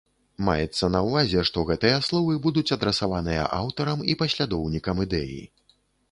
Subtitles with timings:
[0.45, 5.39] Маецца на ўвазе, што гэтыя словы будуць адрасаваныя аўтарам і паслядоўнікам ідэі.